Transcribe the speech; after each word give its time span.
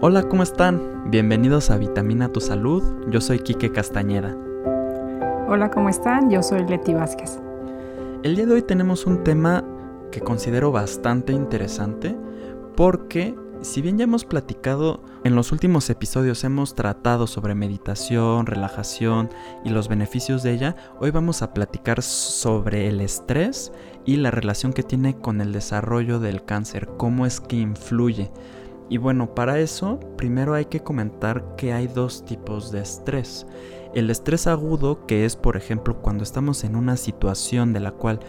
Hola, 0.00 0.22
¿cómo 0.22 0.44
están? 0.44 1.10
Bienvenidos 1.10 1.70
a 1.70 1.76
Vitamina 1.76 2.28
Tu 2.28 2.40
Salud. 2.40 2.84
Yo 3.10 3.20
soy 3.20 3.40
Quique 3.40 3.72
Castañeda. 3.72 4.32
Hola, 5.48 5.72
¿cómo 5.72 5.88
están? 5.88 6.30
Yo 6.30 6.40
soy 6.40 6.64
Leti 6.68 6.94
Vázquez. 6.94 7.40
El 8.22 8.36
día 8.36 8.46
de 8.46 8.52
hoy 8.52 8.62
tenemos 8.62 9.06
un 9.06 9.24
tema 9.24 9.64
que 10.12 10.20
considero 10.20 10.70
bastante 10.70 11.32
interesante 11.32 12.16
porque 12.76 13.34
si 13.60 13.82
bien 13.82 13.98
ya 13.98 14.04
hemos 14.04 14.24
platicado 14.24 15.02
en 15.24 15.34
los 15.34 15.50
últimos 15.50 15.90
episodios, 15.90 16.44
hemos 16.44 16.76
tratado 16.76 17.26
sobre 17.26 17.56
meditación, 17.56 18.46
relajación 18.46 19.30
y 19.64 19.70
los 19.70 19.88
beneficios 19.88 20.44
de 20.44 20.52
ella, 20.52 20.76
hoy 21.00 21.10
vamos 21.10 21.42
a 21.42 21.52
platicar 21.52 22.02
sobre 22.02 22.86
el 22.86 23.00
estrés 23.00 23.72
y 24.04 24.14
la 24.18 24.30
relación 24.30 24.72
que 24.72 24.84
tiene 24.84 25.18
con 25.18 25.40
el 25.40 25.52
desarrollo 25.52 26.20
del 26.20 26.44
cáncer, 26.44 26.88
cómo 26.96 27.26
es 27.26 27.40
que 27.40 27.56
influye. 27.56 28.30
Y 28.88 28.98
bueno, 28.98 29.34
para 29.34 29.58
eso 29.58 30.00
primero 30.16 30.54
hay 30.54 30.66
que 30.66 30.80
comentar 30.80 31.56
que 31.56 31.72
hay 31.72 31.86
dos 31.86 32.24
tipos 32.24 32.72
de 32.72 32.80
estrés. 32.80 33.46
El 33.94 34.10
estrés 34.10 34.46
agudo, 34.46 35.06
que 35.06 35.24
es 35.24 35.36
por 35.36 35.56
ejemplo 35.56 36.00
cuando 36.00 36.22
estamos 36.22 36.64
en 36.64 36.76
una 36.76 36.96
situación 36.96 37.72
de 37.72 37.80
la 37.80 37.92
cual 37.92 38.20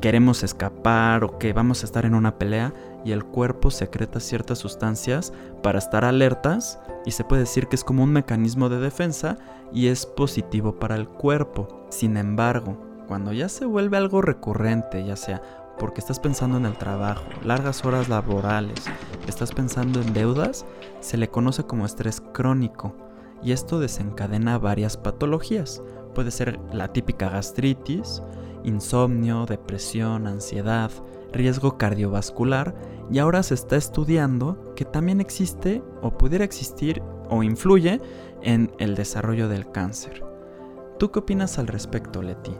queremos 0.00 0.42
escapar 0.42 1.24
o 1.24 1.38
que 1.38 1.52
vamos 1.52 1.82
a 1.82 1.86
estar 1.86 2.06
en 2.06 2.14
una 2.14 2.38
pelea 2.38 2.72
y 3.04 3.12
el 3.12 3.24
cuerpo 3.24 3.70
secreta 3.70 4.20
ciertas 4.20 4.58
sustancias 4.58 5.32
para 5.62 5.78
estar 5.78 6.04
alertas 6.04 6.78
y 7.04 7.12
se 7.12 7.24
puede 7.24 7.42
decir 7.42 7.66
que 7.66 7.76
es 7.76 7.84
como 7.84 8.04
un 8.04 8.12
mecanismo 8.12 8.68
de 8.68 8.78
defensa 8.78 9.38
y 9.72 9.88
es 9.88 10.06
positivo 10.06 10.78
para 10.78 10.96
el 10.96 11.08
cuerpo. 11.08 11.86
Sin 11.90 12.16
embargo, 12.16 12.76
cuando 13.08 13.32
ya 13.32 13.48
se 13.48 13.64
vuelve 13.64 13.96
algo 13.96 14.22
recurrente, 14.22 15.04
ya 15.04 15.16
sea 15.16 15.42
porque 15.80 16.00
estás 16.00 16.20
pensando 16.20 16.58
en 16.58 16.66
el 16.66 16.76
trabajo, 16.76 17.24
largas 17.42 17.84
horas 17.86 18.10
laborales, 18.10 18.84
estás 19.26 19.50
pensando 19.50 20.02
en 20.02 20.12
deudas, 20.12 20.66
se 21.00 21.16
le 21.16 21.30
conoce 21.30 21.64
como 21.64 21.86
estrés 21.86 22.20
crónico 22.20 22.94
y 23.42 23.52
esto 23.52 23.80
desencadena 23.80 24.58
varias 24.58 24.98
patologías. 24.98 25.82
Puede 26.14 26.30
ser 26.30 26.60
la 26.72 26.92
típica 26.92 27.30
gastritis, 27.30 28.22
insomnio, 28.62 29.46
depresión, 29.46 30.26
ansiedad, 30.26 30.90
riesgo 31.32 31.78
cardiovascular 31.78 32.74
y 33.10 33.18
ahora 33.18 33.42
se 33.42 33.54
está 33.54 33.76
estudiando 33.76 34.74
que 34.76 34.84
también 34.84 35.20
existe 35.22 35.82
o 36.02 36.10
pudiera 36.10 36.44
existir 36.44 37.02
o 37.30 37.42
influye 37.42 38.02
en 38.42 38.70
el 38.78 38.96
desarrollo 38.96 39.48
del 39.48 39.70
cáncer. 39.70 40.22
¿Tú 40.98 41.10
qué 41.10 41.20
opinas 41.20 41.58
al 41.58 41.68
respecto, 41.68 42.20
Leti? 42.20 42.52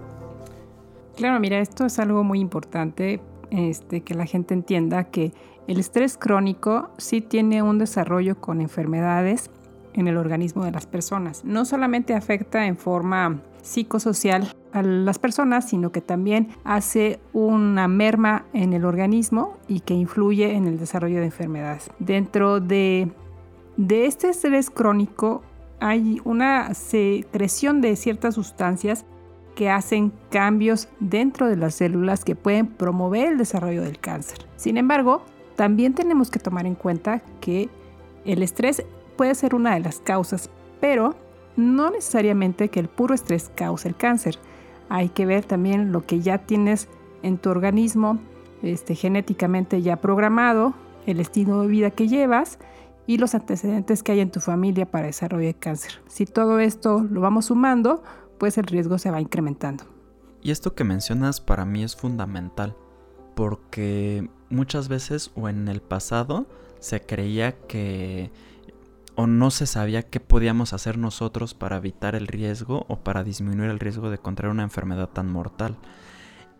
Claro, 1.16 1.40
mira, 1.40 1.58
esto 1.58 1.86
es 1.86 1.98
algo 1.98 2.24
muy 2.24 2.40
importante, 2.40 3.20
este, 3.50 4.02
que 4.02 4.14
la 4.14 4.26
gente 4.26 4.54
entienda 4.54 5.04
que 5.04 5.32
el 5.66 5.78
estrés 5.78 6.16
crónico 6.16 6.90
sí 6.96 7.20
tiene 7.20 7.62
un 7.62 7.78
desarrollo 7.78 8.40
con 8.40 8.60
enfermedades 8.60 9.50
en 9.92 10.08
el 10.08 10.16
organismo 10.16 10.64
de 10.64 10.72
las 10.72 10.86
personas. 10.86 11.44
No 11.44 11.64
solamente 11.64 12.14
afecta 12.14 12.66
en 12.66 12.76
forma 12.76 13.42
psicosocial 13.62 14.54
a 14.72 14.82
las 14.82 15.18
personas, 15.18 15.68
sino 15.68 15.92
que 15.92 16.00
también 16.00 16.48
hace 16.64 17.20
una 17.32 17.88
merma 17.88 18.46
en 18.52 18.72
el 18.72 18.84
organismo 18.84 19.56
y 19.68 19.80
que 19.80 19.94
influye 19.94 20.54
en 20.54 20.66
el 20.66 20.78
desarrollo 20.78 21.18
de 21.18 21.26
enfermedades. 21.26 21.90
Dentro 21.98 22.60
de, 22.60 23.10
de 23.76 24.06
este 24.06 24.30
estrés 24.30 24.70
crónico 24.70 25.42
hay 25.80 26.20
una 26.24 26.74
secreción 26.74 27.80
de 27.80 27.96
ciertas 27.96 28.34
sustancias 28.34 29.04
que 29.60 29.68
hacen 29.68 30.10
cambios 30.30 30.88
dentro 31.00 31.46
de 31.46 31.54
las 31.54 31.74
células 31.74 32.24
que 32.24 32.34
pueden 32.34 32.66
promover 32.66 33.28
el 33.28 33.36
desarrollo 33.36 33.82
del 33.82 33.98
cáncer. 33.98 34.38
Sin 34.56 34.78
embargo, 34.78 35.20
también 35.54 35.92
tenemos 35.92 36.30
que 36.30 36.38
tomar 36.38 36.64
en 36.64 36.74
cuenta 36.74 37.20
que 37.42 37.68
el 38.24 38.42
estrés 38.42 38.82
puede 39.18 39.34
ser 39.34 39.54
una 39.54 39.74
de 39.74 39.80
las 39.80 39.98
causas, 39.98 40.48
pero 40.80 41.14
no 41.56 41.90
necesariamente 41.90 42.70
que 42.70 42.80
el 42.80 42.88
puro 42.88 43.14
estrés 43.14 43.52
cause 43.54 43.86
el 43.86 43.96
cáncer. 43.96 44.38
Hay 44.88 45.10
que 45.10 45.26
ver 45.26 45.44
también 45.44 45.92
lo 45.92 46.06
que 46.06 46.20
ya 46.20 46.38
tienes 46.38 46.88
en 47.22 47.36
tu 47.36 47.50
organismo, 47.50 48.18
este, 48.62 48.94
genéticamente 48.94 49.82
ya 49.82 49.96
programado, 49.96 50.72
el 51.04 51.20
estilo 51.20 51.60
de 51.60 51.68
vida 51.68 51.90
que 51.90 52.08
llevas 52.08 52.58
y 53.06 53.18
los 53.18 53.34
antecedentes 53.34 54.02
que 54.02 54.12
hay 54.12 54.20
en 54.20 54.30
tu 54.30 54.40
familia 54.40 54.90
para 54.90 55.08
desarrollo 55.08 55.48
de 55.48 55.52
cáncer. 55.52 56.00
Si 56.06 56.24
todo 56.24 56.60
esto 56.60 57.06
lo 57.10 57.20
vamos 57.20 57.44
sumando, 57.44 58.02
pues 58.40 58.56
el 58.56 58.64
riesgo 58.64 58.98
se 58.98 59.10
va 59.10 59.20
incrementando. 59.20 59.84
Y 60.42 60.50
esto 60.50 60.74
que 60.74 60.82
mencionas 60.82 61.42
para 61.42 61.66
mí 61.66 61.84
es 61.84 61.94
fundamental, 61.94 62.74
porque 63.36 64.30
muchas 64.48 64.88
veces 64.88 65.30
o 65.36 65.50
en 65.50 65.68
el 65.68 65.82
pasado 65.82 66.46
se 66.78 67.02
creía 67.02 67.52
que 67.52 68.32
o 69.14 69.26
no 69.26 69.50
se 69.50 69.66
sabía 69.66 70.04
qué 70.04 70.20
podíamos 70.20 70.72
hacer 70.72 70.96
nosotros 70.96 71.52
para 71.52 71.76
evitar 71.76 72.14
el 72.14 72.26
riesgo 72.26 72.86
o 72.88 72.96
para 73.00 73.22
disminuir 73.22 73.68
el 73.68 73.78
riesgo 73.78 74.08
de 74.08 74.16
contraer 74.16 74.50
una 74.50 74.62
enfermedad 74.62 75.10
tan 75.10 75.30
mortal. 75.30 75.76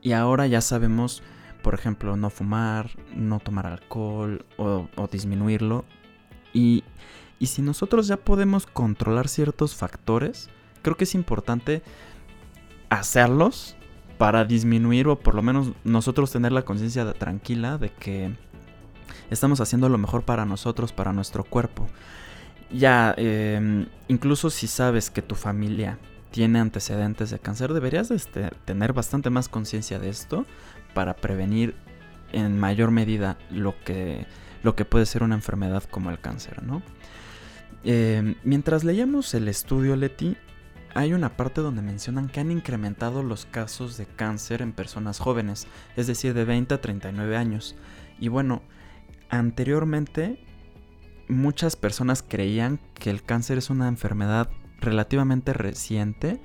Y 0.02 0.12
ahora 0.12 0.46
ya 0.46 0.60
sabemos, 0.60 1.22
por 1.62 1.72
ejemplo, 1.72 2.14
no 2.18 2.28
fumar, 2.28 2.90
no 3.14 3.40
tomar 3.40 3.64
alcohol 3.66 4.44
o, 4.58 4.86
disminuirlo. 5.10 5.86
Y, 6.52 6.84
y 7.38 7.46
si 7.46 7.62
nosotros 7.62 8.06
ya 8.06 8.18
podemos 8.18 8.66
controlar 8.66 9.28
ciertos 9.28 9.74
factores, 9.74 10.50
creo 10.82 10.96
que 10.96 11.04
es 11.04 11.14
importante 11.14 11.82
hacerlos 12.88 13.76
para 14.18 14.44
disminuir 14.44 15.08
o 15.08 15.18
por 15.18 15.34
lo 15.34 15.42
menos 15.42 15.72
nosotros 15.84 16.30
tener 16.30 16.52
la 16.52 16.62
conciencia 16.62 17.10
tranquila 17.14 17.78
de 17.78 17.90
que 17.90 18.36
estamos 19.30 19.60
haciendo 19.60 19.88
lo 19.88 19.96
mejor 19.96 20.24
para 20.24 20.44
nosotros, 20.44 20.92
para 20.92 21.12
nuestro 21.12 21.44
cuerpo. 21.44 21.86
Ya, 22.70 23.14
em, 23.16 23.86
incluso 24.08 24.50
si 24.50 24.66
sabes 24.66 25.10
que 25.10 25.22
tu 25.22 25.34
familia 25.34 25.98
tiene 26.30 26.60
antecedentes 26.60 27.30
de 27.30 27.38
cáncer, 27.38 27.72
deberías 27.72 28.10
este, 28.10 28.50
tener 28.64 28.92
bastante 28.92 29.30
más 29.30 29.48
conciencia 29.48 29.98
de 29.98 30.10
esto 30.10 30.46
para 30.94 31.16
prevenir 31.16 31.74
en 32.32 32.58
mayor 32.58 32.90
medida 32.90 33.38
lo 33.50 33.74
que, 33.84 34.26
lo 34.62 34.76
que 34.76 34.84
puede 34.84 35.06
ser 35.06 35.22
una 35.22 35.34
enfermedad 35.34 35.82
como 35.84 36.10
el 36.10 36.20
cáncer, 36.20 36.62
¿no? 36.62 36.82
Em, 37.82 38.34
mientras 38.44 38.84
leíamos 38.84 39.32
el 39.34 39.48
estudio, 39.48 39.96
Leti, 39.96 40.36
hay 40.94 41.12
una 41.12 41.36
parte 41.36 41.60
donde 41.60 41.82
mencionan 41.82 42.28
que 42.28 42.40
han 42.40 42.50
incrementado 42.50 43.22
los 43.22 43.46
casos 43.46 43.96
de 43.96 44.06
cáncer 44.06 44.62
en 44.62 44.72
personas 44.72 45.18
jóvenes, 45.18 45.66
es 45.96 46.06
decir, 46.06 46.34
de 46.34 46.44
20 46.44 46.74
a 46.74 46.80
39 46.80 47.36
años. 47.36 47.76
Y 48.18 48.28
bueno, 48.28 48.62
anteriormente 49.28 50.44
muchas 51.28 51.76
personas 51.76 52.24
creían 52.26 52.80
que 52.94 53.10
el 53.10 53.22
cáncer 53.22 53.58
es 53.58 53.70
una 53.70 53.88
enfermedad 53.88 54.50
relativamente 54.80 55.52
reciente 55.52 56.40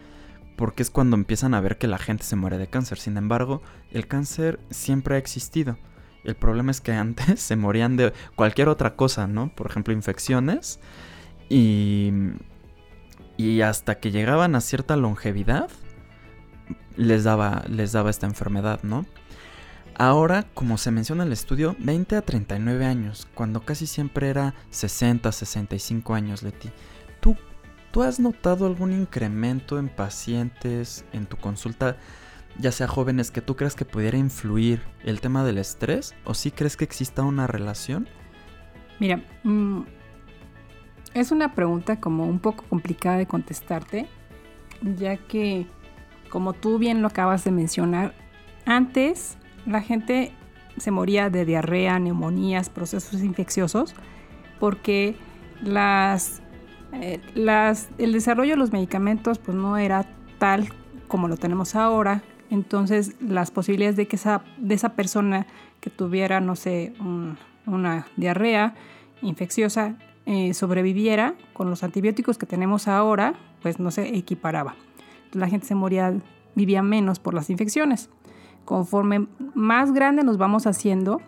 porque 0.56 0.84
es 0.84 0.90
cuando 0.90 1.18
empiezan 1.18 1.54
a 1.54 1.62
ver 1.62 1.78
que 1.78 1.88
la 1.88 1.98
gente 1.98 2.24
se 2.24 2.36
muere 2.36 2.58
de 2.58 2.68
cáncer. 2.68 2.98
Sin 2.98 3.18
embargo, 3.18 3.62
el 3.92 4.08
cáncer 4.08 4.60
siempre 4.70 5.16
ha 5.16 5.18
existido. 5.18 5.78
El 6.24 6.36
problema 6.36 6.72
es 6.72 6.82
que 6.82 6.94
antes 6.94 7.40
se 7.42 7.56
morían 7.56 7.98
de 7.98 8.14
cualquier 8.36 8.70
otra 8.70 8.96
cosa, 8.96 9.28
¿no? 9.28 9.54
Por 9.54 9.68
ejemplo, 9.68 9.94
infecciones. 9.94 10.80
Y, 11.50 12.12
y 13.38 13.62
hasta 13.62 14.00
que 14.00 14.12
llegaban 14.12 14.56
a 14.56 14.62
cierta 14.62 14.96
longevidad, 14.96 15.70
les 16.96 17.24
daba, 17.24 17.64
les 17.68 17.92
daba 17.92 18.10
esta 18.10 18.28
enfermedad, 18.28 18.82
¿no? 18.84 19.06
Ahora, 19.98 20.44
como 20.54 20.78
se 20.78 20.92
menciona 20.92 21.24
en 21.24 21.28
el 21.28 21.34
estudio, 21.34 21.76
20 21.80 22.18
a 22.18 22.22
39 22.22 22.86
años, 22.86 23.28
cuando 23.34 23.62
casi 23.62 23.88
siempre 23.88 24.30
era 24.30 24.54
60, 24.70 25.32
65 25.32 26.14
años, 26.14 26.44
Leti. 26.44 26.70
¿Tú, 27.22 27.38
¿Tú 27.92 28.04
has 28.04 28.20
notado 28.20 28.66
algún 28.66 28.92
incremento 28.92 29.80
en 29.80 29.88
pacientes 29.88 31.06
en 31.14 31.26
tu 31.26 31.38
consulta, 31.38 31.96
ya 32.60 32.74
sea 32.74 32.88
jóvenes, 32.88 33.32
que 33.32 33.42
tú 33.42 33.56
creas 33.56 33.76
que 33.76 33.86
pudiera 33.86 34.18
influir 34.18 34.82
el 35.06 35.22
tema 35.22 35.46
del 35.46 35.58
estrés? 35.58 36.14
¿O 36.26 36.34
sí 36.34 36.52
crees 36.52 36.76
que 36.76 36.84
exista 36.84 37.24
una 37.24 37.48
relación? 37.48 38.10
Mira, 39.00 39.24
mm, 39.44 39.82
es 41.16 41.32
una 41.32 41.56
pregunta 41.56 42.00
como 42.00 42.26
un 42.26 42.40
poco 42.40 42.66
complicada 42.70 43.18
de 43.18 43.26
contestarte, 43.26 44.06
ya 44.82 45.16
que, 45.16 45.66
como 46.30 46.52
tú 46.54 46.78
bien 46.78 47.02
lo 47.02 47.08
acabas 47.08 47.46
de 47.46 47.52
mencionar, 47.52 48.14
antes 48.66 49.38
la 49.66 49.82
gente 49.82 50.34
se 50.78 50.92
moría 50.92 51.30
de 51.30 51.46
diarrea, 51.46 51.98
neumonías, 52.00 52.70
procesos 52.70 53.24
infecciosos, 53.24 53.96
porque 54.60 55.16
las, 55.64 56.42
eh, 56.92 57.22
las, 57.34 57.90
el 57.98 58.12
desarrollo 58.12 58.52
de 58.52 58.58
los 58.58 58.74
medicamentos 58.74 59.40
pues, 59.40 59.56
no 59.56 59.78
era 59.78 60.06
tal 60.38 60.68
como 61.08 61.30
lo 61.30 61.38
tenemos 61.38 61.76
ahora. 61.76 62.24
Entonces 62.50 63.16
las 63.22 63.52
posibilidades 63.52 63.96
de 63.96 64.06
que 64.08 64.18
esa, 64.18 64.44
de 64.58 64.76
esa 64.76 64.96
persona 64.96 65.48
que 65.80 65.90
tuviera, 65.90 66.42
no 66.42 66.58
sé, 66.58 66.94
una 67.66 68.06
diarrea 68.18 68.76
infecciosa 69.22 69.98
eh, 70.26 70.54
sobreviviera 70.54 71.36
con 71.54 71.70
los 71.70 71.84
antibióticos 71.84 72.38
que 72.38 72.46
tenemos 72.46 72.88
ahora, 72.88 73.36
pues 73.62 73.80
no 73.80 73.92
se 73.92 74.16
equiparaba. 74.16 74.76
la 75.34 75.48
gente 75.48 75.68
se 75.68 75.76
moría, 75.76 76.14
vivía 76.56 76.82
menos 76.82 77.20
por 77.20 77.34
las 77.34 77.50
infecciones 77.50 78.10
conforme 78.66 79.28
más 79.54 79.94
grande 79.94 80.24
nos 80.24 80.38
vamos 80.38 80.68
haciendo, 80.68 81.22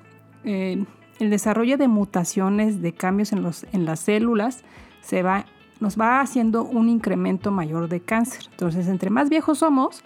eh, 0.44 0.84
el 1.20 1.30
desarrollo 1.30 1.78
de 1.78 1.88
mutaciones, 1.88 2.82
de 2.82 2.94
cambios 2.94 3.32
en, 3.32 3.44
los, 3.44 3.66
en 3.72 3.86
las 3.86 4.02
células, 4.02 4.64
se 5.02 5.24
va, 5.24 5.46
nos 5.80 5.98
va 5.98 6.20
haciendo 6.20 6.64
un 6.64 6.90
incremento 6.90 7.52
mayor 7.52 7.88
de 7.88 8.02
cáncer. 8.02 8.46
Entonces, 8.52 8.88
entre 8.88 9.10
más 9.10 9.30
viejos 9.30 9.60
somos, 9.60 10.04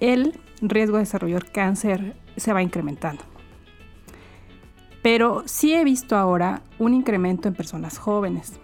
el 0.00 0.38
riesgo 0.60 0.96
de 0.96 1.02
desarrollar 1.02 1.50
cáncer 1.50 2.14
se 2.36 2.52
va 2.52 2.62
incrementando. 2.62 3.22
Pero 5.02 5.42
sí 5.46 5.74
he 5.74 5.84
visto 5.84 6.16
ahora 6.16 6.62
un 6.78 6.94
incremento 6.94 7.48
en 7.48 7.54
personas 7.54 7.98
jóvenes. 7.98 8.58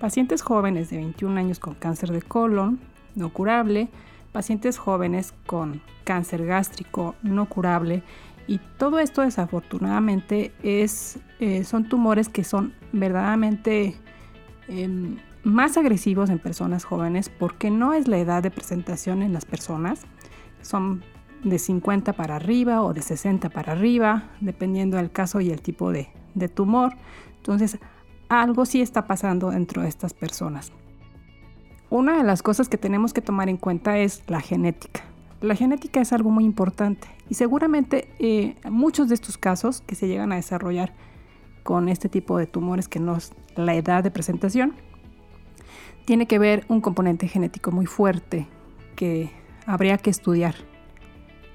Pacientes 0.00 0.42
jóvenes 0.42 0.90
de 0.90 0.98
21 0.98 1.38
años 1.38 1.58
con 1.58 1.74
cáncer 1.74 2.10
de 2.10 2.22
colon 2.22 2.80
no 3.14 3.32
curable, 3.32 3.88
pacientes 4.32 4.78
jóvenes 4.78 5.34
con 5.46 5.80
cáncer 6.04 6.44
gástrico 6.44 7.14
no 7.22 7.46
curable 7.46 8.02
y 8.46 8.58
todo 8.78 8.98
esto 8.98 9.22
desafortunadamente 9.22 10.52
es, 10.62 11.18
eh, 11.38 11.64
son 11.64 11.88
tumores 11.88 12.28
que 12.28 12.42
son 12.42 12.72
verdaderamente 12.92 13.96
em, 14.68 15.18
más 15.44 15.76
agresivos 15.76 16.30
en 16.30 16.38
personas 16.38 16.84
jóvenes 16.84 17.28
porque 17.28 17.70
no 17.70 17.92
es 17.92 18.08
la 18.08 18.18
edad 18.18 18.42
de 18.42 18.50
presentación 18.50 19.22
en 19.22 19.32
las 19.32 19.44
personas, 19.44 20.02
son 20.62 21.04
de 21.42 21.58
50 21.58 22.12
para 22.12 22.36
arriba 22.36 22.82
o 22.82 22.92
de 22.92 23.02
60 23.02 23.50
para 23.50 23.72
arriba, 23.72 24.30
dependiendo 24.40 24.96
del 24.96 25.10
caso 25.10 25.40
y 25.40 25.50
el 25.50 25.60
tipo 25.60 25.92
de, 25.92 26.08
de 26.34 26.48
tumor. 26.48 26.94
Entonces, 27.36 27.78
algo 28.28 28.64
sí 28.64 28.80
está 28.80 29.06
pasando 29.06 29.50
dentro 29.50 29.82
de 29.82 29.88
estas 29.88 30.14
personas. 30.14 30.72
Una 31.90 32.16
de 32.16 32.24
las 32.24 32.42
cosas 32.42 32.68
que 32.68 32.78
tenemos 32.78 33.12
que 33.12 33.20
tomar 33.20 33.48
en 33.48 33.58
cuenta 33.58 33.98
es 33.98 34.22
la 34.28 34.40
genética. 34.40 35.02
La 35.42 35.56
genética 35.56 36.00
es 36.00 36.12
algo 36.12 36.30
muy 36.30 36.44
importante 36.44 37.08
y 37.28 37.34
seguramente 37.34 38.08
eh, 38.18 38.54
muchos 38.70 39.08
de 39.08 39.14
estos 39.14 39.36
casos 39.36 39.82
que 39.82 39.94
se 39.94 40.06
llegan 40.06 40.32
a 40.32 40.36
desarrollar 40.36 40.94
con 41.62 41.88
este 41.88 42.08
tipo 42.08 42.38
de 42.38 42.46
tumores 42.46 42.88
que 42.88 43.00
no 43.00 43.16
es 43.16 43.32
la 43.56 43.74
edad 43.74 44.02
de 44.02 44.10
presentación, 44.10 44.74
tiene 46.04 46.26
que 46.26 46.38
ver 46.38 46.64
un 46.68 46.80
componente 46.80 47.28
genético 47.28 47.70
muy 47.72 47.86
fuerte 47.86 48.46
que 48.96 49.30
habría 49.66 49.98
que 49.98 50.10
estudiar. 50.10 50.54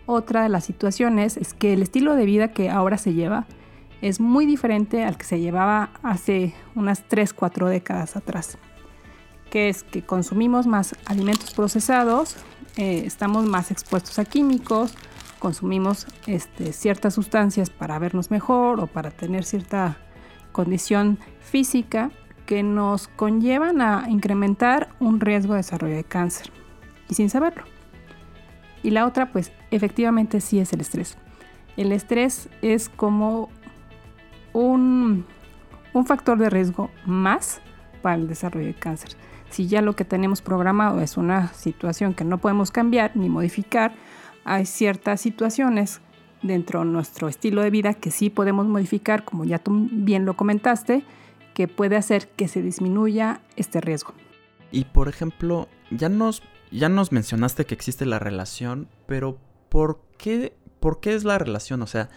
Otra 0.10 0.44
de 0.44 0.50
las 0.50 0.64
situaciones 0.64 1.36
es 1.36 1.54
que 1.54 1.74
el 1.74 1.82
estilo 1.82 2.16
de 2.16 2.24
vida 2.24 2.54
que 2.54 2.70
ahora 2.70 2.98
se 2.98 3.14
lleva 3.14 3.46
es 4.02 4.22
muy 4.22 4.46
diferente 4.46 5.04
al 5.04 5.18
que 5.18 5.26
se 5.26 5.42
llevaba 5.42 5.90
hace 6.02 6.54
unas 6.76 7.06
3-4 7.10 7.68
décadas 7.68 8.16
atrás, 8.16 8.58
que 9.50 9.68
es 9.68 9.84
que 9.84 10.04
consumimos 10.04 10.66
más 10.66 10.96
alimentos 11.06 11.54
procesados, 11.54 12.38
eh, 12.78 13.04
estamos 13.06 13.46
más 13.48 13.70
expuestos 13.70 14.18
a 14.18 14.24
químicos, 14.24 14.96
consumimos 15.40 16.08
este, 16.26 16.72
ciertas 16.72 17.14
sustancias 17.14 17.70
para 17.70 18.00
vernos 18.00 18.32
mejor 18.32 18.80
o 18.80 18.88
para 18.88 19.12
tener 19.12 19.44
cierta 19.44 19.98
condición 20.54 21.20
física 21.42 22.12
que 22.46 22.64
nos 22.64 23.10
conllevan 23.10 23.82
a 23.82 24.06
incrementar 24.08 24.88
un 25.02 25.20
riesgo 25.20 25.52
de 25.52 25.58
desarrollo 25.58 25.98
de 25.98 26.06
cáncer 26.06 26.50
y 27.10 27.16
sin 27.16 27.30
saberlo. 27.30 27.77
Y 28.84 28.92
la 28.92 29.06
otra, 29.06 29.32
pues 29.32 29.52
efectivamente 29.72 30.42
sí 30.42 30.60
es 30.60 30.74
el 30.74 30.82
estrés. 30.82 31.18
El 31.76 31.92
estrés 31.92 32.50
es 32.62 32.90
como 32.90 33.50
un, 34.54 35.26
un 35.94 36.06
factor 36.06 36.38
de 36.38 36.50
riesgo 36.50 36.90
más 37.06 37.62
para 38.02 38.16
el 38.16 38.28
desarrollo 38.28 38.68
de 38.68 38.74
cáncer. 38.74 39.12
Si 39.50 39.68
ya 39.68 39.82
lo 39.82 39.96
que 39.96 40.06
tenemos 40.06 40.42
programado 40.42 41.02
es 41.02 41.18
una 41.18 41.54
situación 41.54 42.14
que 42.14 42.24
no 42.24 42.38
podemos 42.38 42.72
cambiar 42.72 43.12
ni 43.16 43.30
modificar, 43.30 43.94
hay 44.44 44.66
ciertas 44.66 45.22
situaciones 45.22 46.02
dentro 46.42 46.80
de 46.80 46.86
nuestro 46.86 47.28
estilo 47.28 47.62
de 47.62 47.70
vida 47.70 47.94
que 47.94 48.12
sí 48.12 48.30
podemos 48.30 48.68
modificar, 48.68 49.24
como 49.24 49.46
ya 49.46 49.60
tú 49.60 49.88
bien 49.92 50.26
lo 50.26 50.36
comentaste, 50.36 51.04
que 51.54 51.68
puede 51.68 51.96
hacer 51.96 52.30
que 52.30 52.48
se 52.48 52.62
disminuya 52.62 53.42
este 53.56 53.82
riesgo. 53.82 54.14
Y 54.72 54.86
por 54.86 55.08
ejemplo, 55.08 55.68
ya 55.90 56.10
nos, 56.10 56.44
ya 56.72 56.90
nos 56.90 57.12
mencionaste 57.12 57.66
que 57.66 57.74
existe 57.76 58.06
la 58.06 58.20
relación, 58.20 58.90
pero 59.06 59.38
¿por 59.70 60.02
qué, 60.18 60.56
¿por 60.80 61.00
qué 61.00 61.16
es 61.16 61.24
la 61.24 61.38
relación? 61.38 61.82
O 61.82 61.88
sea, 61.88 62.10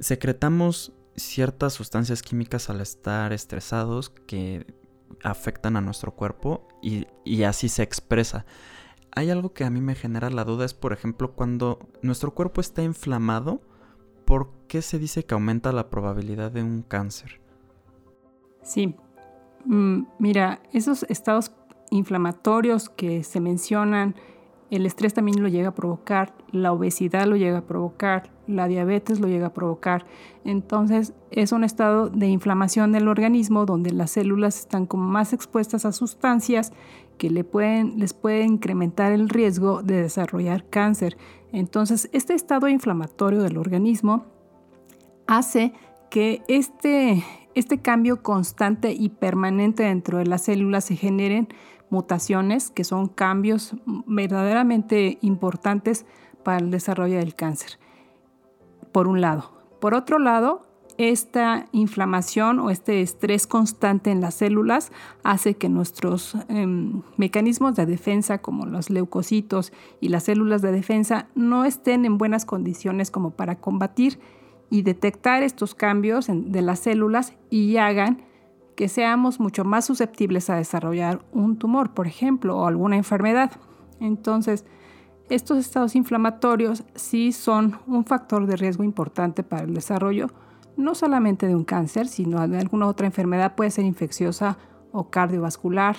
secretamos 0.00 0.92
ciertas 1.16 1.74
sustancias 1.74 2.22
químicas 2.22 2.70
al 2.70 2.80
estar 2.80 3.32
estresados 3.32 4.10
que 4.10 4.66
afectan 5.22 5.76
a 5.76 5.80
nuestro 5.80 6.12
cuerpo 6.12 6.66
y, 6.82 7.06
así 7.44 7.68
se 7.68 7.82
expresa. 7.82 8.44
Hay 9.14 9.30
algo 9.30 9.52
que 9.52 9.64
a 9.64 9.70
mí 9.70 9.80
me 9.80 9.94
genera 9.94 10.30
la 10.30 10.44
duda, 10.44 10.64
es 10.64 10.74
por 10.74 10.92
ejemplo 10.92 11.32
cuando 11.32 11.78
nuestro 12.00 12.32
cuerpo 12.32 12.60
está 12.60 12.82
inflamado, 12.82 13.60
¿por 14.24 14.50
qué 14.68 14.80
se 14.80 14.98
dice 14.98 15.24
que 15.24 15.34
aumenta 15.34 15.70
la 15.72 15.90
probabilidad 15.90 16.50
de 16.50 16.62
un 16.62 16.82
cáncer? 16.82 17.40
Sí, 18.62 18.96
mm, 19.66 20.04
mira, 20.18 20.62
esos 20.72 21.04
estados 21.04 21.50
inflamatorios 21.92 22.88
que 22.88 23.22
se 23.22 23.40
mencionan, 23.40 24.16
el 24.72 24.86
estrés 24.86 25.12
también 25.12 25.42
lo 25.42 25.48
llega 25.48 25.68
a 25.68 25.74
provocar, 25.74 26.34
la 26.50 26.72
obesidad 26.72 27.26
lo 27.26 27.36
llega 27.36 27.58
a 27.58 27.66
provocar, 27.66 28.30
la 28.46 28.68
diabetes 28.68 29.20
lo 29.20 29.28
llega 29.28 29.48
a 29.48 29.52
provocar. 29.52 30.06
Entonces 30.46 31.12
es 31.30 31.52
un 31.52 31.62
estado 31.62 32.08
de 32.08 32.28
inflamación 32.28 32.90
del 32.90 33.06
organismo 33.08 33.66
donde 33.66 33.92
las 33.92 34.12
células 34.12 34.60
están 34.60 34.86
como 34.86 35.06
más 35.06 35.34
expuestas 35.34 35.84
a 35.84 35.92
sustancias 35.92 36.72
que 37.18 37.28
le 37.28 37.44
pueden, 37.44 37.98
les 37.98 38.14
pueden 38.14 38.54
incrementar 38.54 39.12
el 39.12 39.28
riesgo 39.28 39.82
de 39.82 40.00
desarrollar 40.00 40.64
cáncer. 40.70 41.18
Entonces 41.52 42.08
este 42.14 42.32
estado 42.32 42.66
inflamatorio 42.66 43.42
del 43.42 43.58
organismo 43.58 44.24
hace 45.26 45.74
que 46.10 46.42
este, 46.48 47.22
este 47.54 47.82
cambio 47.82 48.22
constante 48.22 48.92
y 48.92 49.10
permanente 49.10 49.82
dentro 49.82 50.16
de 50.16 50.24
las 50.24 50.44
células 50.44 50.84
se 50.84 50.96
generen 50.96 51.48
mutaciones 51.92 52.70
que 52.70 52.84
son 52.84 53.06
cambios 53.06 53.76
verdaderamente 54.06 55.18
importantes 55.20 56.06
para 56.42 56.56
el 56.56 56.70
desarrollo 56.70 57.18
del 57.18 57.34
cáncer 57.34 57.78
por 58.92 59.08
un 59.08 59.20
lado. 59.20 59.52
Por 59.78 59.94
otro 59.94 60.18
lado, 60.18 60.62
esta 60.96 61.66
inflamación 61.72 62.60
o 62.60 62.70
este 62.70 63.02
estrés 63.02 63.46
constante 63.46 64.10
en 64.10 64.22
las 64.22 64.34
células 64.34 64.90
hace 65.22 65.54
que 65.54 65.68
nuestros 65.68 66.34
em, 66.48 67.02
mecanismos 67.18 67.76
de 67.76 67.84
defensa 67.84 68.38
como 68.38 68.64
los 68.64 68.88
leucocitos 68.88 69.72
y 70.00 70.08
las 70.08 70.24
células 70.24 70.62
de 70.62 70.72
defensa 70.72 71.28
no 71.34 71.66
estén 71.66 72.06
en 72.06 72.16
buenas 72.16 72.46
condiciones 72.46 73.10
como 73.10 73.32
para 73.32 73.56
combatir 73.56 74.18
y 74.70 74.80
detectar 74.80 75.42
estos 75.42 75.74
cambios 75.74 76.26
de 76.30 76.62
las 76.62 76.78
células 76.78 77.34
y 77.50 77.76
hagan 77.76 78.22
que 78.76 78.88
seamos 78.88 79.40
mucho 79.40 79.64
más 79.64 79.84
susceptibles 79.84 80.50
a 80.50 80.56
desarrollar 80.56 81.20
un 81.32 81.56
tumor, 81.56 81.94
por 81.94 82.06
ejemplo, 82.06 82.56
o 82.56 82.66
alguna 82.66 82.96
enfermedad. 82.96 83.52
Entonces, 84.00 84.64
estos 85.28 85.58
estados 85.58 85.94
inflamatorios 85.94 86.84
sí 86.94 87.32
son 87.32 87.78
un 87.86 88.04
factor 88.04 88.46
de 88.46 88.56
riesgo 88.56 88.84
importante 88.84 89.42
para 89.42 89.64
el 89.64 89.74
desarrollo, 89.74 90.28
no 90.76 90.94
solamente 90.94 91.46
de 91.46 91.54
un 91.54 91.64
cáncer, 91.64 92.08
sino 92.08 92.46
de 92.48 92.58
alguna 92.58 92.86
otra 92.86 93.06
enfermedad, 93.06 93.54
puede 93.54 93.70
ser 93.70 93.84
infecciosa 93.84 94.58
o 94.90 95.10
cardiovascular, 95.10 95.96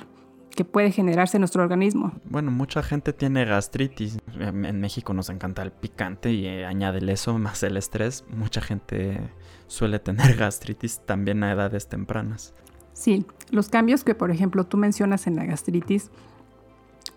que 0.56 0.66
puede 0.66 0.92
generarse 0.92 1.38
en 1.38 1.42
nuestro 1.42 1.64
organismo. 1.64 2.14
Bueno, 2.26 2.52
mucha 2.52 2.84
gente 2.84 3.14
tiene 3.14 3.46
gastritis. 3.46 4.18
En 4.40 4.80
México 4.80 5.14
nos 5.14 5.30
encanta 5.30 5.64
el 5.64 5.72
picante 5.72 6.32
y 6.32 6.46
eh, 6.46 6.66
añádele 6.66 7.14
eso 7.14 7.38
más 7.40 7.64
el 7.64 7.78
estrés. 7.78 8.24
Mucha 8.30 8.62
gente 8.62 9.20
suele 9.68 10.00
tener 10.00 10.36
gastritis 10.38 11.02
también 11.06 11.44
a 11.44 11.52
edades 11.52 11.88
tempranas. 11.88 12.54
Sí, 12.94 13.26
los 13.50 13.70
cambios 13.70 14.04
que 14.04 14.14
por 14.14 14.30
ejemplo 14.30 14.66
tú 14.66 14.78
mencionas 14.78 15.26
en 15.26 15.36
la 15.36 15.46
gastritis 15.46 16.12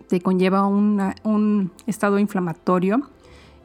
te 0.07 0.21
conlleva 0.21 0.65
un 0.65 1.71
estado 1.85 2.17
inflamatorio 2.17 3.09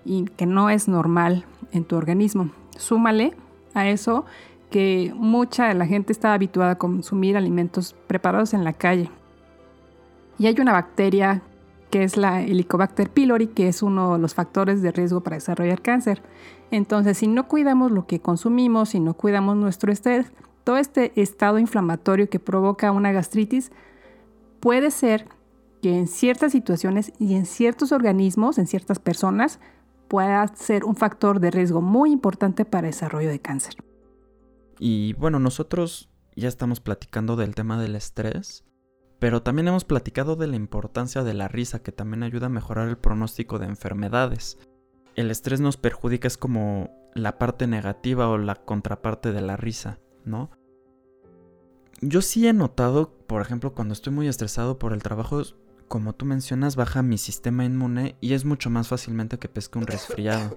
y 0.05 0.25
que 0.25 0.45
no 0.47 0.71
es 0.71 0.89
normal 0.89 1.45
en 1.71 1.85
tu 1.85 1.97
organismo. 1.97 2.51
Súmale 2.77 3.35
a 3.75 3.89
eso 3.89 4.25
que 4.71 5.13
mucha 5.15 5.69
de 5.69 5.75
la 5.75 5.87
gente 5.87 6.13
está 6.13 6.35
habituada 6.35 6.73
a 6.73 6.79
consumir 6.79 7.37
alimentos 7.37 7.95
preparados 8.07 8.55
en 8.55 8.65
la 8.65 8.73
calle. 8.73 9.11
Y 10.43 10.49
hay 10.49 10.57
una 10.61 10.73
bacteria 10.73 11.41
que 11.89 12.03
es 12.03 12.17
la 12.17 12.43
Helicobacter 12.43 13.11
pylori, 13.11 13.47
que 13.47 13.69
es 13.69 13.81
uno 13.81 14.15
de 14.15 14.19
los 14.19 14.35
factores 14.35 14.83
de 14.83 14.91
riesgo 14.91 15.23
para 15.23 15.37
desarrollar 15.37 15.83
cáncer. 15.83 16.21
Entonces, 16.73 17.19
si 17.19 17.29
no 17.29 17.47
cuidamos 17.47 17.93
lo 17.93 18.09
que 18.09 18.19
consumimos, 18.19 18.89
si 18.89 18.99
no 18.99 19.15
cuidamos 19.15 19.57
nuestro 19.57 19.93
estrés, 19.93 20.33
todo 20.65 20.79
este 20.79 21.13
estado 21.15 21.61
inflamatorio 21.61 22.29
que 22.29 22.41
provoca 22.41 22.91
una 22.91 23.13
gastritis 23.13 23.71
puede 24.59 24.91
ser 24.91 25.29
que 25.81 25.97
en 25.97 26.09
ciertas 26.09 26.51
situaciones 26.51 27.13
y 27.21 27.37
en 27.37 27.47
ciertos 27.47 27.93
organismos, 27.93 28.59
en 28.59 28.67
ciertas 28.67 28.99
personas, 28.99 29.61
pueda 30.09 30.45
ser 30.57 30.85
un 30.85 30.97
factor 30.97 31.39
de 31.39 31.53
riesgo 31.53 31.83
muy 31.83 32.11
importante 32.11 32.65
para 32.65 32.89
el 32.89 32.95
desarrollo 32.95 33.29
de 33.29 33.39
cáncer. 33.39 33.77
Y 34.81 35.13
bueno, 35.13 35.39
nosotros 35.39 36.11
ya 36.35 36.49
estamos 36.49 36.81
platicando 36.81 37.37
del 37.37 37.55
tema 37.55 37.81
del 37.81 37.95
estrés, 37.95 38.65
pero 39.23 39.41
también 39.41 39.69
hemos 39.69 39.85
platicado 39.85 40.35
de 40.35 40.49
la 40.49 40.57
importancia 40.57 41.23
de 41.23 41.33
la 41.33 41.47
risa, 41.47 41.81
que 41.81 41.93
también 41.93 42.25
ayuda 42.25 42.47
a 42.47 42.49
mejorar 42.49 42.89
el 42.89 42.99
pronóstico 42.99 43.61
de 43.61 43.67
enfermedades. 43.67 44.59
El 45.15 45.31
estrés 45.31 45.61
nos 45.61 45.77
perjudica, 45.77 46.27
es 46.27 46.37
como 46.37 46.91
la 47.15 47.39
parte 47.39 47.69
negativa 47.69 48.29
o 48.29 48.37
la 48.37 48.57
contraparte 48.57 49.31
de 49.31 49.41
la 49.41 49.57
risa, 49.57 50.01
¿no? 50.25 50.51
Yo 52.01 52.21
sí 52.21 52.49
he 52.49 52.53
notado, 52.53 53.17
por 53.29 53.43
ejemplo, 53.43 53.75
cuando 53.75 53.95
estoy 53.95 54.13
muy 54.13 54.27
estresado 54.27 54.81
por 54.81 54.93
el 54.93 55.05
trabajo, 55.05 55.41
como 55.87 56.17
tú 56.17 56.27
mencionas, 56.27 56.75
baja 56.75 57.05
mi 57.05 57.17
sistema 57.17 57.65
inmune 57.65 58.17
y 58.21 58.33
es 58.33 58.45
mucho 58.45 58.71
más 58.71 58.89
fácilmente 58.89 59.39
que 59.39 59.49
pesque 59.49 59.79
un 59.79 59.87
resfriado. 59.87 60.57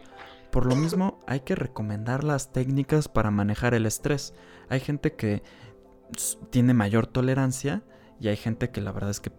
Por 0.51 0.65
lo 0.65 0.75
mismo, 0.75 1.19
hay 1.27 1.41
que 1.41 1.53
recomendar 1.53 2.23
las 2.23 2.51
técnicas 2.51 3.09
para 3.09 3.29
manejar 3.29 3.75
el 3.75 3.85
estrés. 3.85 4.33
Hay 4.69 4.79
gente 4.79 5.13
que 5.13 5.43
tiene 6.49 6.73
mayor 6.73 7.05
tolerancia 7.05 7.83
y 8.19 8.27
hay 8.27 8.37
gente 8.37 8.69
que 8.69 8.81
la 8.81 8.91
verdad 8.91 9.09
es 9.11 9.19
que 9.19 9.31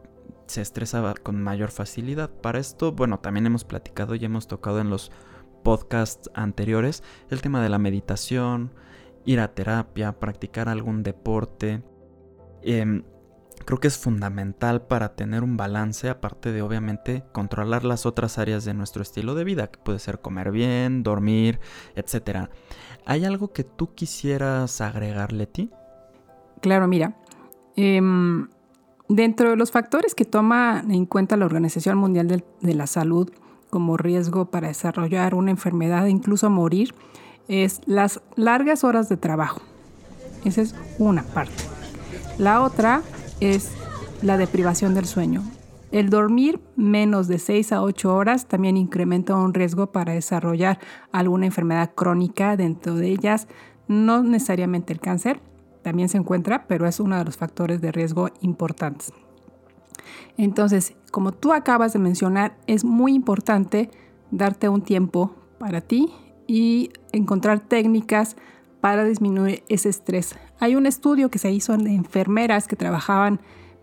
se 0.47 0.61
estresa 0.61 1.15
con 1.23 1.43
mayor 1.43 1.71
facilidad. 1.71 2.31
Para 2.31 2.59
esto, 2.59 2.93
bueno, 2.93 3.19
también 3.19 3.47
hemos 3.47 3.65
platicado 3.65 4.15
y 4.15 4.25
hemos 4.25 4.47
tocado 4.47 4.81
en 4.81 4.91
los 4.91 5.11
podcasts 5.63 6.31
anteriores 6.35 7.03
el 7.31 7.43
tema 7.43 7.63
de 7.63 7.69
la 7.69 7.79
meditación, 7.79 8.73
ir 9.25 9.41
a 9.41 9.55
terapia, 9.55 10.19
practicar 10.21 10.69
algún 10.69 11.03
deporte. 11.03 11.83
Em, 12.63 13.03
creo 13.65 13.81
que 13.81 13.89
es 13.89 13.99
fundamental 13.99 14.83
para 14.83 15.17
tener 15.17 15.43
un 15.43 15.57
balance, 15.57 16.09
aparte 16.09 16.53
de 16.53 16.63
obviamente 16.63 17.25
controlar 17.33 17.85
las 17.85 18.07
otras 18.07 18.39
áreas 18.39 18.65
de 18.65 18.75
nuestro 18.75 19.03
estilo 19.03 19.35
de 19.35 19.45
vida, 19.45 19.67
que 19.69 19.79
puede 19.79 19.99
ser 19.99 20.21
comer 20.21 20.53
bien, 20.53 21.03
dormir, 21.03 21.59
etc. 21.97 22.49
¿Hay 23.05 23.25
algo 23.25 23.53
que 23.53 23.65
tú 23.65 23.95
quisieras 23.95 24.81
agregarle 24.81 25.47
ti? 25.47 25.71
Claro, 26.61 26.87
mira. 26.87 27.17
Em, 27.75 28.49
dentro 29.09 29.51
de 29.51 29.57
los 29.57 29.71
factores 29.71 30.15
que 30.15 30.25
toma 30.25 30.85
en 30.89 31.07
cuenta 31.07 31.37
la 31.37 31.47
Organización 31.47 31.99
Mundial 31.99 32.29
de, 32.61 32.75
la 32.75 32.87
Salud 32.87 33.31
como 33.71 33.97
riesgo 33.97 34.47
para 34.47 34.69
desarrollar 34.69 35.35
una 35.35 35.51
enfermedad 35.51 36.07
e 36.07 36.11
incluso 36.11 36.51
morir, 36.51 36.95
es 37.49 37.81
las 37.87 38.21
largas 38.37 38.85
horas 38.85 39.09
de 39.09 39.17
trabajo. 39.17 39.61
Esa 40.45 40.63
es 40.63 40.75
una 40.99 41.23
parte. 41.23 41.63
La 42.39 42.63
otra 42.63 43.03
es 43.41 43.71
la 44.23 44.37
deprivación 44.37 44.95
del 44.95 45.07
sueño. 45.07 45.43
El 45.93 46.11
dormir 46.11 46.61
menos 46.77 47.29
de 47.29 47.39
6 47.39 47.73
a 47.73 47.83
8 47.83 48.15
horas 48.15 48.47
también 48.47 48.77
incrementa 48.77 49.37
un 49.37 49.55
riesgo 49.55 49.93
para 49.93 50.13
desarrollar 50.13 50.79
alguna 51.13 51.47
enfermedad 51.47 51.93
crónica, 51.95 52.57
dentro 52.57 52.95
de 52.95 53.09
ellas 53.09 53.47
no 53.89 54.23
necesariamente 54.23 54.93
el 54.93 55.01
cáncer, 55.01 55.41
también 55.87 56.09
se 56.09 56.19
encuentra, 56.19 56.67
pero 56.67 56.89
es 56.89 56.99
uno 56.99 57.17
de 57.17 57.25
los 57.25 57.37
factores 57.37 57.81
de 57.81 57.93
riesgo 57.93 58.31
importantes. 58.41 59.13
Entonces, 60.37 60.95
como 61.13 61.31
tú 61.31 61.53
acabas 61.53 61.93
de 61.93 62.01
mencionar, 62.01 62.57
es 62.67 62.85
muy 62.85 63.15
importante 63.15 63.89
darte 64.33 64.69
un 64.69 64.83
tiempo 64.83 65.37
para 65.61 65.81
ti 65.81 66.13
y 66.49 66.91
encontrar 67.13 67.61
técnicas 67.61 68.35
para 68.81 69.05
disminuir 69.05 69.63
ese 69.69 69.89
estrés. 69.89 70.35
Hay 70.59 70.75
un 70.75 70.87
estudio 70.87 71.31
que 71.31 71.39
se 71.39 71.53
hizo 71.53 71.77
de 71.77 71.95
enfermeras 71.95 72.67
que 72.67 72.75
trabajaban 72.75 73.39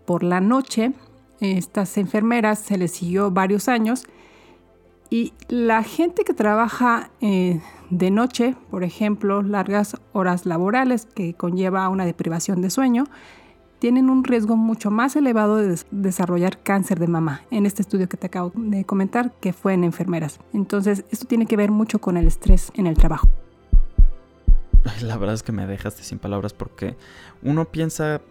por 0.05 0.24
la 0.24 0.41
noche. 0.41 0.91
Estas 1.39 1.98
enfermeras 1.98 2.60
se 2.60 2.77
les 2.77 2.91
siguió 2.91 3.31
varios 3.31 3.69
años 3.69 4.07
y 5.10 5.31
la 5.48 5.83
gente 5.83 6.25
que 6.25 6.33
trabaja 6.33 7.12
eh, 7.22 7.62
de 7.97 8.09
noche, 8.09 8.55
por 8.71 8.83
ejemplo, 8.83 9.43
largas 9.43 9.97
horas 10.13 10.47
laborales 10.47 11.05
que 11.05 11.35
conlleva 11.35 11.88
una 11.89 12.05
deprivación 12.05 12.59
de 12.62 12.71
sueño, 12.71 13.05
tienen 13.77 14.09
un 14.09 14.23
riesgo 14.23 14.55
mucho 14.55 14.89
más 14.89 15.15
elevado 15.15 15.57
de 15.57 15.77
desarrollar 15.91 16.63
cáncer 16.63 17.00
de 17.00 17.07
mama, 17.07 17.41
en 17.51 17.67
este 17.67 17.83
estudio 17.83 18.09
que 18.09 18.17
te 18.17 18.27
acabo 18.27 18.51
de 18.55 18.83
comentar, 18.83 19.31
que 19.39 19.53
fue 19.53 19.73
en 19.73 19.83
enfermeras. 19.83 20.39
Entonces, 20.53 21.05
esto 21.12 21.27
tiene 21.27 21.45
que 21.45 21.55
ver 21.55 21.69
mucho 21.69 22.00
con 22.00 22.17
el 22.17 22.25
estrés 22.25 22.71
en 22.75 22.88
el 22.88 22.97
trabajo. 22.97 23.27
La 25.01 25.17
verdad 25.17 25.35
es 25.35 25.43
que 25.43 25.51
me 25.51 25.67
dejaste 25.67 26.01
sin 26.03 26.17
palabras 26.17 26.53
porque 26.53 26.97
uno 27.43 27.65
piensa, 27.65 28.21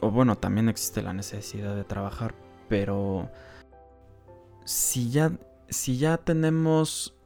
o 0.00 0.10
bueno, 0.10 0.38
también 0.38 0.70
existe 0.70 1.02
la 1.02 1.12
necesidad 1.12 1.76
de 1.76 1.84
trabajar, 1.84 2.34
pero 2.68 3.28
si 4.64 5.10
ya, 5.10 5.32
si 5.68 5.98
ya 5.98 6.16
tenemos 6.16 7.19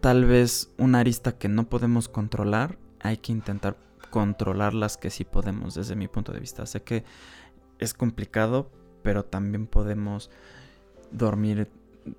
tal 0.00 0.24
vez 0.24 0.72
una 0.78 1.00
arista 1.00 1.38
que 1.38 1.48
no 1.48 1.68
podemos 1.68 2.08
controlar, 2.08 2.78
hay 3.00 3.18
que 3.18 3.32
intentar 3.32 3.76
controlar 4.10 4.74
las 4.74 4.96
que 4.96 5.10
sí 5.10 5.24
podemos 5.24 5.74
desde 5.74 5.96
mi 5.96 6.08
punto 6.08 6.32
de 6.32 6.40
vista. 6.40 6.66
Sé 6.66 6.82
que 6.82 7.04
es 7.78 7.94
complicado, 7.94 8.70
pero 9.02 9.24
también 9.24 9.66
podemos 9.66 10.30
dormir 11.10 11.68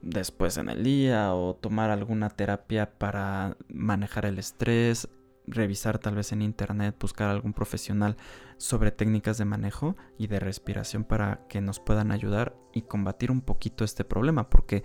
después 0.02 0.58
en 0.58 0.70
el 0.70 0.84
día 0.84 1.34
o 1.34 1.56
tomar 1.56 1.90
alguna 1.92 2.30
terapia 2.30 2.98
para 2.98 3.56
manejar 3.70 4.26
el 4.26 4.40
estrés, 4.40 5.08
revisar 5.48 6.00
tal 6.00 6.16
vez 6.16 6.32
en 6.32 6.42
internet, 6.42 6.96
buscar 7.00 7.30
algún 7.30 7.54
profesional 7.54 8.18
sobre 8.58 8.92
técnicas 8.92 9.38
de 9.38 9.46
manejo 9.46 9.96
y 10.18 10.28
de 10.28 10.40
respiración 10.40 11.04
para 11.04 11.46
que 11.48 11.62
nos 11.62 11.80
puedan 11.80 12.12
ayudar 12.12 12.56
y 12.74 12.84
combatir 12.84 13.32
un 13.32 13.42
poquito 13.42 13.84
este 13.84 14.04
problema, 14.04 14.50
porque 14.50 14.84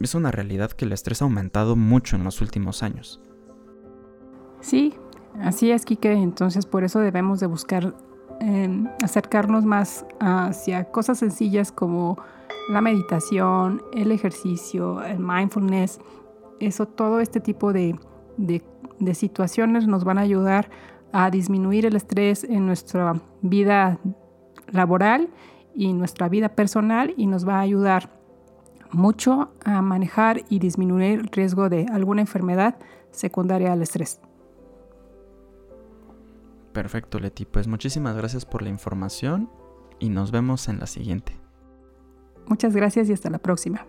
es 0.00 0.14
una 0.14 0.30
realidad 0.30 0.72
que 0.72 0.84
el 0.84 0.92
estrés 0.92 1.22
ha 1.22 1.24
aumentado 1.24 1.76
mucho 1.76 2.16
en 2.16 2.24
los 2.24 2.40
últimos 2.40 2.82
años. 2.82 3.20
Sí, 4.60 4.94
Así 5.40 5.70
es, 5.70 5.84
Kike. 5.84 6.12
Entonces, 6.12 6.66
por 6.66 6.84
eso 6.84 7.00
debemos 7.00 7.40
de 7.40 7.46
buscar 7.46 7.94
em, 8.40 8.86
acercarnos 9.02 9.64
más 9.64 10.06
hacia 10.20 10.84
cosas 10.84 11.18
sencillas 11.18 11.72
como 11.72 12.18
la 12.68 12.80
meditación, 12.80 13.82
el 13.92 14.12
ejercicio, 14.12 15.02
el 15.02 15.18
mindfulness. 15.18 16.00
Eso, 16.60 16.86
todo 16.86 17.20
este 17.20 17.40
tipo 17.40 17.72
de, 17.72 17.98
de 18.38 19.14
situaciones 19.14 19.86
nos 19.86 20.04
van 20.04 20.18
a 20.18 20.22
ayudar 20.22 20.70
a 21.12 21.30
disminuir 21.30 21.86
el 21.86 21.96
estrés 21.96 22.44
en 22.44 22.66
nuestra 22.66 23.14
vida 23.42 23.98
laboral 24.70 25.28
y 25.74 25.92
nuestra 25.92 26.28
vida 26.28 26.48
personal 26.50 27.14
y 27.16 27.26
nos 27.26 27.46
va 27.46 27.56
a 27.56 27.60
ayudar 27.60 28.15
mucho 28.92 29.50
a 29.64 29.82
manejar 29.82 30.44
y 30.48 30.58
disminuir 30.58 31.20
el 31.20 31.28
riesgo 31.28 31.68
de 31.68 31.86
alguna 31.92 32.20
enfermedad 32.20 32.76
secundaria 33.10 33.72
al 33.72 33.82
estrés. 33.82 34.20
Perfecto, 36.72 37.18
Leti. 37.18 37.46
Pues 37.46 37.66
muchísimas 37.68 38.16
gracias 38.16 38.44
por 38.44 38.62
la 38.62 38.68
información 38.68 39.50
y 39.98 40.10
nos 40.10 40.30
vemos 40.30 40.68
en 40.68 40.78
la 40.78 40.86
siguiente. 40.86 41.32
Muchas 42.46 42.76
gracias 42.76 43.08
y 43.08 43.12
hasta 43.12 43.30
la 43.30 43.38
próxima. 43.38 43.86